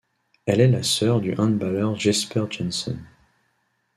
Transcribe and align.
Elle 0.47 0.61
est 0.61 0.67
la 0.67 0.81
sœur 0.81 1.21
du 1.21 1.35
handballeur 1.35 1.95
Jesper 1.95 2.45
Jensen. 2.49 3.05